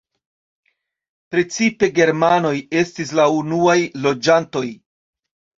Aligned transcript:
Precipe 1.35 1.89
germanoj 2.01 2.55
estis 2.83 3.13
la 3.21 3.29
unuaj 3.43 3.79
loĝantoj. 4.07 4.67